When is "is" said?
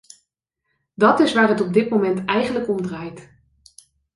1.19-1.33